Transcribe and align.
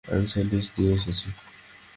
আমি 0.05 0.25
স্যান্ডউইচ 0.27 0.67
নিয়ে 0.75 0.93
এসেছি। 0.93 1.27